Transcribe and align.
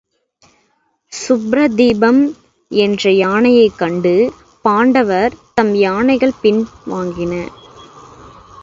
சுப்ரதீபம் 1.11 2.21
என்ற 2.71 3.11
யானையைக் 3.11 3.77
கண்டு 3.77 4.15
பாண்டவர் 4.65 5.33
தம் 5.53 5.73
யானைகள் 5.75 6.39
பின் 6.41 6.61
வாங்கின. 6.87 7.33